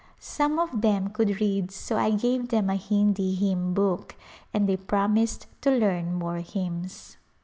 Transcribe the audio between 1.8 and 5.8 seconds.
I gave them a Hindi hymn book and they promised to